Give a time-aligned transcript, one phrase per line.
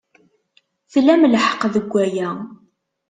[0.91, 2.29] Tlamt lḥeqq deg waya.